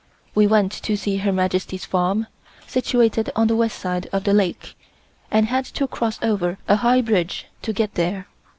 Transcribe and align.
We 0.33 0.47
went 0.47 0.71
to 0.71 0.95
see 0.97 1.17
Her 1.17 1.31
Majesty's 1.31 1.85
farm, 1.85 2.25
situated 2.65 3.31
on 3.35 3.45
the 3.45 3.55
west 3.55 3.77
side 3.77 4.09
of 4.11 4.23
the 4.23 4.33
lake, 4.33 4.75
and 5.29 5.45
had 5.45 5.65
to 5.65 5.85
cross 5.85 6.17
over 6.23 6.57
a 6.67 6.77
high 6.77 7.01
bridge 7.01 7.45
to 7.61 7.71
get 7.71 7.93
there. 7.93 8.25